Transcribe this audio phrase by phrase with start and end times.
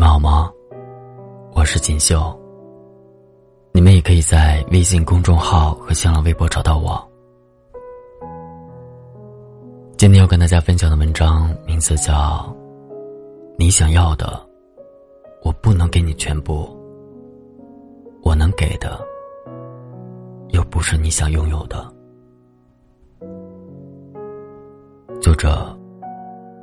[0.00, 0.50] 们好吗？
[1.52, 2.34] 我是锦绣。
[3.70, 7.06] 你们也可以在微信公众号和新浪微博找到我。
[9.98, 12.14] 今天要跟大家分享的文章名字叫
[13.58, 14.42] 《你想要的，
[15.42, 16.66] 我不能给你全部；
[18.22, 18.98] 我能给的，
[20.48, 21.76] 又不是你想拥有的》。
[25.20, 25.78] 作者：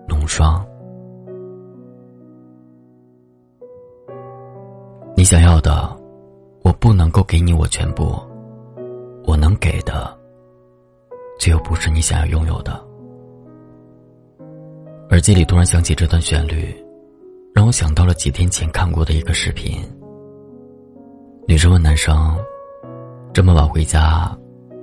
[0.08, 0.67] 龙霜。
[5.28, 5.94] 想要的，
[6.64, 8.18] 我不能够给你我全部；
[9.26, 10.18] 我能给的，
[11.38, 12.82] 却又不是你想要拥有的。
[15.10, 16.74] 耳机里突然响起这段旋律，
[17.54, 19.82] 让我想到了几天前看过的一个视频。
[21.46, 22.34] 女生问男生
[23.34, 24.34] ：“这么晚回家，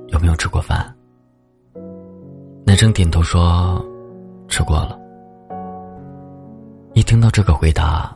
[0.08, 0.94] 有没有吃过饭？”
[2.66, 3.82] 男生点头说
[4.46, 4.98] ：“吃过了。”
[6.92, 8.14] 一听到这个回答，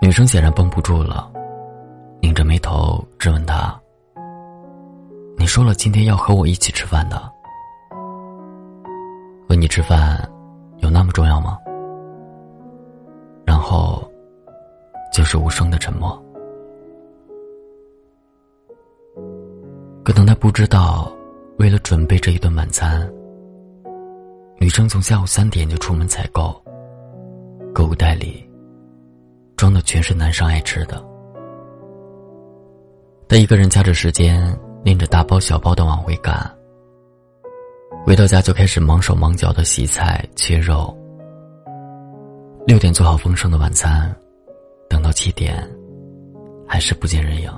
[0.00, 1.30] 女生显然绷不住了。
[2.20, 3.80] 拧着眉头质问他
[5.36, 7.16] ：“你说了今天要和我一起吃饭的，
[9.48, 10.30] 和你吃饭
[10.78, 11.58] 有那么重要吗？”
[13.44, 14.08] 然后
[15.12, 16.10] 就是无声的沉默。
[20.04, 21.10] 可能他不知道，
[21.58, 23.10] 为了准备这一顿晚餐，
[24.58, 26.54] 女生从下午三点就出门采购，
[27.74, 28.48] 购物袋里
[29.56, 31.09] 装的全是男生爱吃的。
[33.30, 34.42] 他一个人掐着时间，
[34.82, 36.52] 拎着大包小包的往回赶。
[38.04, 40.92] 回到家就开始忙手忙脚的洗菜切肉。
[42.66, 44.12] 六点做好丰盛的晚餐，
[44.88, 45.64] 等到七点，
[46.66, 47.48] 还是不见人影。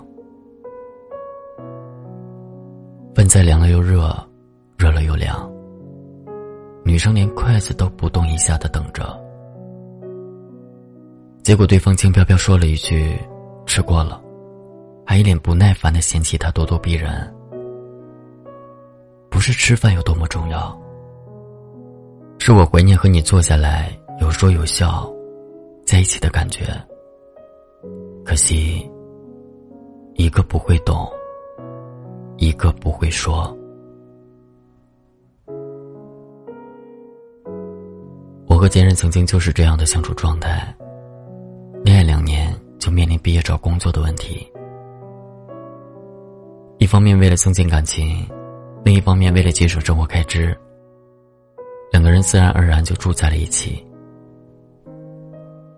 [3.14, 4.14] 饭菜凉了又热，
[4.76, 5.50] 热了又凉。
[6.84, 9.18] 女生连筷子都不动一下的等着，
[11.42, 13.16] 结果对方轻飘飘说了一句
[13.64, 14.22] ：“吃过了。”
[15.12, 17.30] 还一脸不耐烦的嫌弃他咄咄逼人。
[19.28, 20.74] 不是吃饭有多么重要，
[22.38, 25.06] 是我怀念和你坐下来有说有笑，
[25.84, 26.64] 在一起的感觉。
[28.24, 28.90] 可惜，
[30.14, 31.06] 一个不会懂，
[32.38, 33.54] 一个不会说。
[38.46, 40.74] 我和前任曾经就是这样的相处状态，
[41.84, 44.50] 恋爱两年就面临毕业找工作的问题。
[46.82, 48.28] 一方面为了增进感情，
[48.84, 50.52] 另一方面为了节省生活开支，
[51.92, 53.86] 两个人自然而然就住在了一起，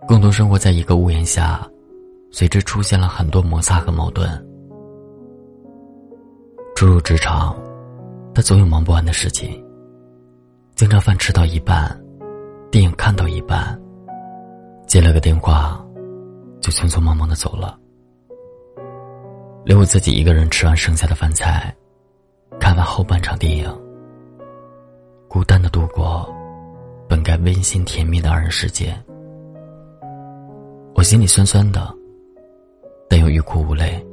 [0.09, 1.61] 共同生活在一个屋檐下，
[2.31, 4.27] 随之出现了很多摩擦和矛盾。
[6.75, 7.55] 初入职场，
[8.35, 9.63] 他总有忙不完的事情，
[10.75, 11.95] 经常饭吃到一半，
[12.71, 13.79] 电影看到一半，
[14.87, 15.79] 接了个电话，
[16.63, 17.79] 就匆匆忙忙的走了。
[19.65, 21.75] 留我自己一个人吃完剩下的饭菜，
[22.61, 23.67] 看完后半场电影，
[25.27, 26.31] 孤单的度过
[27.09, 28.95] 本该温馨甜蜜的二人世界。
[30.95, 31.93] 我心里酸酸的，
[33.09, 34.07] 但又欲哭无泪。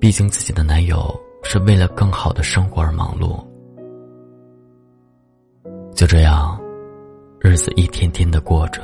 [0.00, 1.14] 毕竟自己的男友
[1.44, 3.40] 是为了更好的生活而忙碌。
[5.94, 6.60] 就这样，
[7.38, 8.82] 日子一天天的过着，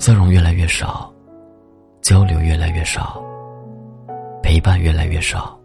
[0.00, 1.08] 笑容越来越少，
[2.00, 3.22] 交流越来越少。
[4.52, 5.58] 陪伴越来越少，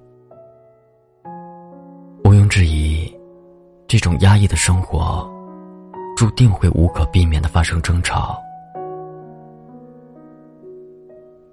[2.23, 3.13] 毋庸置疑，
[3.85, 5.29] 这种压抑的生活，
[6.15, 8.41] 注定会无可避免的发生争吵。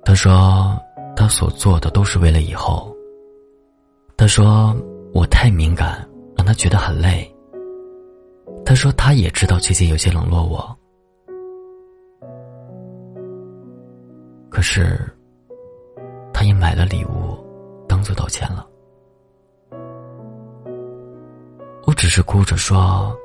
[0.05, 0.81] 他说，
[1.17, 2.94] 他所做的都是为了以后。
[4.17, 4.73] 他说，
[5.12, 7.28] 我太敏感，让他觉得很累。
[8.65, 10.78] 他说，他也知道最近有些冷落我，
[14.49, 15.00] 可是。
[16.44, 17.38] 你买了礼物，
[17.88, 18.66] 当做道歉了。
[21.87, 23.16] 我只是哭着说：“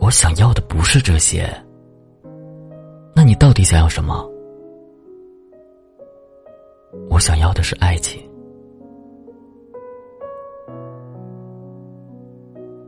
[0.00, 1.46] 我想要的不是这些。”
[3.14, 4.26] 那你到底想要什么？
[7.10, 8.26] 我想要的是爱情。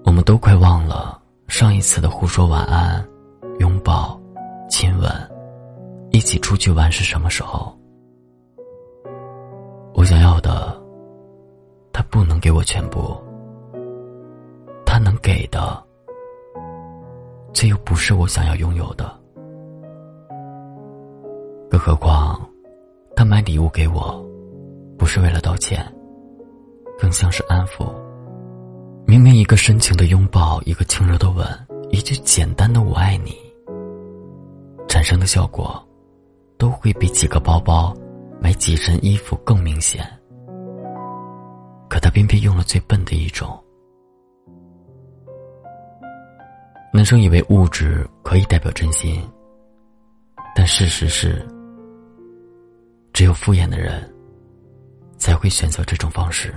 [0.06, 3.06] 我们都快忘了上一次的互说晚安、
[3.58, 4.18] 拥抱、
[4.70, 5.10] 亲吻，
[6.10, 7.78] 一起出去玩是什么时候。
[10.42, 10.76] 的，
[11.92, 13.16] 他不能给我全部。
[14.84, 15.82] 他能给的，
[17.54, 19.10] 却又不是我想要拥有的。
[21.70, 22.38] 更何况，
[23.16, 24.22] 他买礼物给我，
[24.98, 25.82] 不是为了道歉，
[26.98, 27.90] 更像是安抚。
[29.06, 31.46] 明明一个深情的拥抱，一个轻柔的吻，
[31.90, 33.34] 一句简单的“我爱你”，
[34.86, 35.82] 产生的效果，
[36.58, 37.94] 都会比几个包包、
[38.38, 40.06] 买几身衣服更明显。
[42.02, 43.48] 他偏偏用了最笨的一种。
[46.92, 49.26] 男生以为物质可以代表真心，
[50.54, 51.46] 但事实是，
[53.14, 54.12] 只有敷衍的人
[55.16, 56.52] 才会选择这种方式。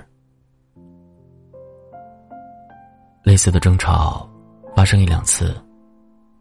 [3.24, 4.30] 类似的争吵
[4.76, 5.56] 发生一两次，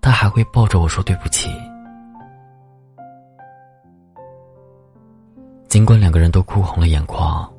[0.00, 1.50] 他还会抱着我说对不起。
[5.68, 7.53] 尽管两个人都哭红了眼眶，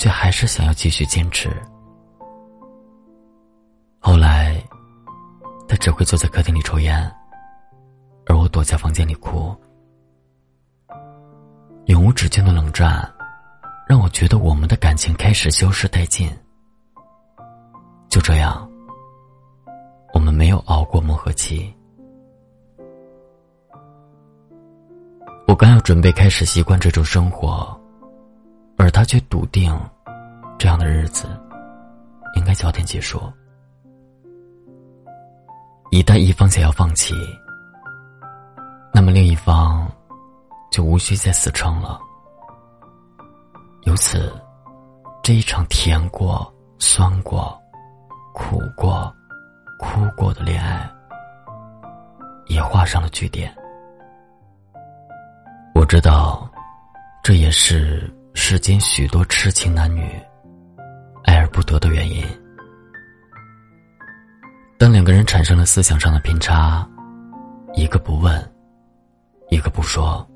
[0.00, 1.54] 却还是想要继续坚持。
[3.98, 4.58] 后来，
[5.68, 6.98] 他只会坐在客厅里抽烟，
[8.24, 9.54] 而我躲在房间里哭。
[11.84, 13.06] 永无止境的冷战，
[13.86, 16.34] 让我觉得我们的感情开始消失殆尽。
[18.08, 18.66] 就这样，
[20.14, 21.70] 我们没有熬过磨合期。
[25.46, 27.78] 我刚要准备开始习惯这种生活，
[28.80, 29.78] 而他却笃定，
[30.58, 31.28] 这样的日子
[32.34, 33.20] 应该早点结束。
[35.90, 37.14] 一旦一方想要放弃，
[38.90, 39.86] 那么另一方
[40.70, 42.00] 就无需再死撑了。
[43.82, 44.34] 由此，
[45.22, 47.54] 这一场甜过、酸过。
[48.32, 49.12] 苦过、
[49.78, 50.88] 哭过的恋爱，
[52.46, 53.54] 也画上了句点。
[55.74, 56.48] 我知道，
[57.22, 60.02] 这也是世间许多痴情男女
[61.24, 62.24] 爱而不得的原因。
[64.78, 66.88] 当两个人产生了思想上的偏差，
[67.74, 68.52] 一个不问，
[69.50, 70.26] 一个不说，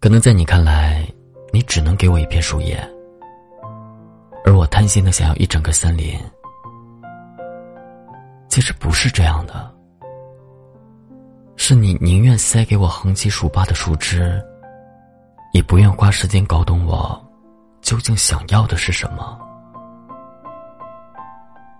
[0.00, 1.06] 可能在你看来，
[1.52, 2.76] 你只能给我一片树叶。
[4.44, 6.18] 而我贪心的想要一整个森林，
[8.48, 9.70] 其实不是这样的。
[11.56, 14.42] 是你宁愿塞给我横七竖八的树枝，
[15.52, 17.22] 也不愿花时间搞懂我
[17.80, 19.38] 究竟想要的是什么。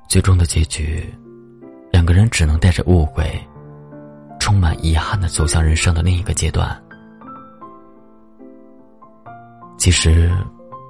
[0.08, 1.12] 最终的结局，
[1.90, 3.24] 两个人只能带着误会，
[4.38, 6.80] 充满遗憾的走向人生的另一个阶段。
[9.78, 10.30] 其实，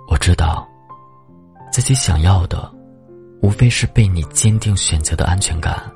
[0.09, 0.69] 我知道。
[1.73, 2.71] 自己想要的，
[3.41, 5.91] 无非是被你坚定选择的安全感。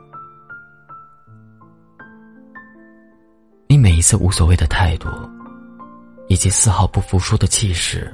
[3.68, 5.10] 你每一次无所谓的态度，
[6.28, 8.12] 以及丝毫不服输的气势，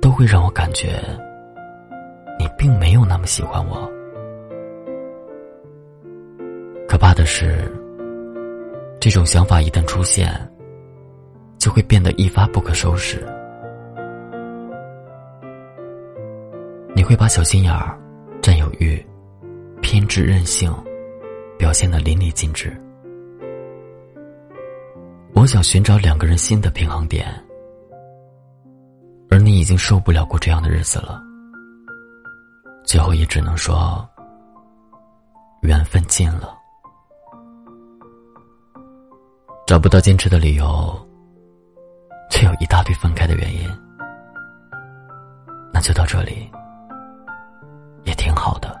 [0.00, 1.00] 都会让我感觉
[2.38, 3.90] 你并没有那么喜欢我。
[6.88, 7.70] 可怕的是，
[9.00, 10.32] 这种想法一旦出现，
[11.58, 13.26] 就会变得一发不可收拾。
[16.94, 17.98] 你会把小心眼儿、
[18.40, 19.04] 占有欲、
[19.82, 20.72] 偏执任性
[21.58, 22.74] 表现的淋漓尽致。
[25.46, 27.24] 我想寻找两个人新的平衡点，
[29.30, 31.22] 而你已经受不了过这样的日子了。
[32.84, 34.04] 最后也只能说，
[35.62, 36.52] 缘分尽了，
[39.68, 41.08] 找不到坚持的理由，
[42.28, 43.70] 却有一大堆分开的原因。
[45.72, 46.50] 那就到这里。
[48.02, 48.75] 也挺好的。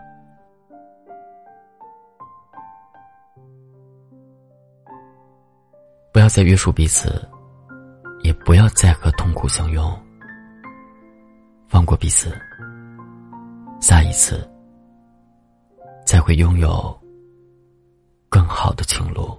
[6.26, 7.24] 不要再约束彼此，
[8.24, 9.96] 也不要再和痛苦相拥。
[11.68, 12.36] 放过彼此，
[13.80, 14.44] 下一次
[16.04, 17.00] 才会拥有
[18.28, 19.38] 更好的情路。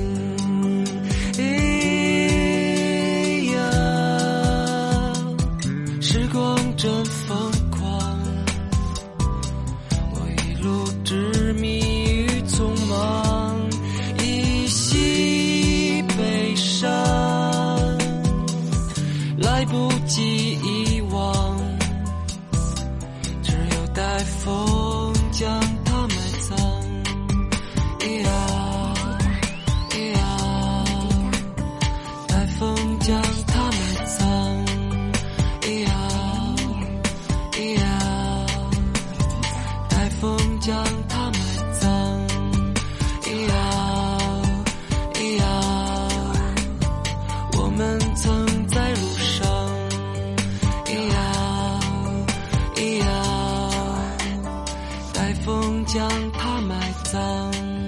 [55.31, 57.80] 海风将它埋葬。